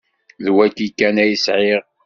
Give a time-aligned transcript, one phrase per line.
[0.43, 1.81] D wayi kan ay sεiɣ.